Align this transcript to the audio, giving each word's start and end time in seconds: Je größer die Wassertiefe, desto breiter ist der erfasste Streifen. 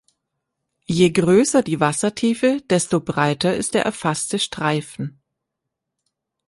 Je 0.87 1.11
größer 1.11 1.61
die 1.61 1.79
Wassertiefe, 1.79 2.59
desto 2.71 3.01
breiter 3.01 3.55
ist 3.55 3.75
der 3.75 3.83
erfasste 3.85 4.39
Streifen. 4.39 5.21